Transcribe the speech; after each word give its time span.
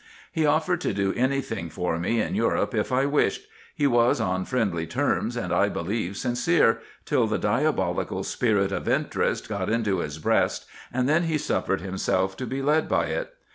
He 0.31 0.47
offered 0.47 0.81
to 0.81 0.95
do 0.95 1.13
any 1.15 1.43
tiling 1.43 1.69
for 1.69 1.99
me 1.99 2.21
in 2.21 2.33
Europe 2.33 2.73
if 2.73 2.91
I 2.91 3.05
wished; 3.05 3.43
he 3.75 3.85
was 3.85 4.19
on 4.19 4.45
friendly 4.45 4.87
terms, 4.87 5.37
and 5.37 5.53
I 5.53 5.69
believe 5.69 6.17
sincere, 6.17 6.79
till 7.05 7.27
the 7.27 7.37
diabolical 7.37 8.23
spirit 8.23 8.71
of 8.71 8.87
interest 8.89 9.47
got 9.47 9.69
into 9.69 9.99
his 9.99 10.17
breast, 10.17 10.65
and 10.91 11.07
then 11.07 11.25
he 11.25 11.37
suffered 11.37 11.81
himself 11.81 12.35
to 12.37 12.47
be 12.47 12.63
led 12.63 12.89
by 12.89 13.09
it. 13.09 13.31